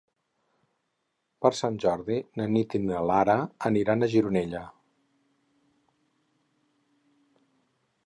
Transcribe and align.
Per 1.45 1.51
Sant 1.59 1.77
Jordi 1.83 2.17
na 2.41 2.47
Nit 2.55 2.75
i 2.81 2.81
na 2.87 3.03
Lara 3.11 3.37
aniran 3.71 4.01
a 4.01 4.11
Gironella. 4.17 4.65